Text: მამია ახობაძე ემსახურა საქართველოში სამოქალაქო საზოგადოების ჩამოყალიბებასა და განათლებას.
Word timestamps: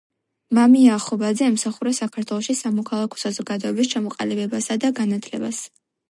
მამია 0.57 0.93
ახობაძე 0.99 1.43
ემსახურა 1.49 1.91
საქართველოში 1.97 2.55
სამოქალაქო 2.59 3.19
საზოგადოების 3.25 3.91
ჩამოყალიბებასა 3.91 4.79
და 4.85 4.91
განათლებას. 5.01 5.61